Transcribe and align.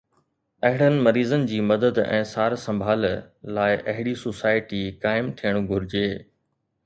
اهڙن 0.67 0.95
مريضن 1.07 1.43
جي 1.49 1.59
مدد 1.71 1.99
۽ 2.03 2.21
سار 2.29 2.55
سنڀال 2.63 3.05
لاءِ 3.57 3.77
اهڙي 3.93 4.15
سوسائٽي 4.23 4.83
قائم 5.07 5.33
ٿيڻ 5.43 5.61
گهرجي 5.73 6.05